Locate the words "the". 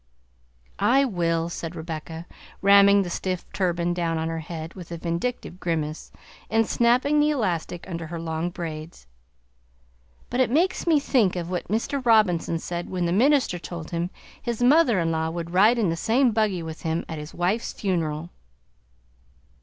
3.03-3.09, 7.19-7.29, 13.05-13.11, 15.89-15.95